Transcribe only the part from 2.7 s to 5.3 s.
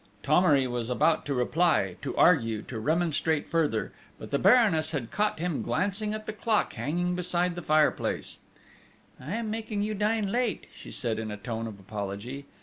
remonstrate further, but the Baroness had